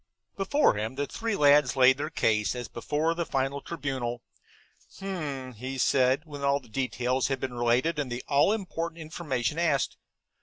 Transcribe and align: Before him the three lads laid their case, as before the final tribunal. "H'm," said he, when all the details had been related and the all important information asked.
Before 0.35 0.73
him 0.79 0.95
the 0.95 1.05
three 1.05 1.35
lads 1.35 1.75
laid 1.75 1.97
their 1.99 2.09
case, 2.09 2.55
as 2.55 2.67
before 2.67 3.13
the 3.13 3.23
final 3.23 3.61
tribunal. 3.61 4.23
"H'm," 4.97 5.53
said 5.77 6.23
he, 6.23 6.25
when 6.27 6.43
all 6.43 6.59
the 6.59 6.69
details 6.69 7.27
had 7.27 7.39
been 7.39 7.53
related 7.53 7.99
and 7.99 8.11
the 8.11 8.23
all 8.27 8.51
important 8.51 8.99
information 8.99 9.59
asked. 9.59 9.97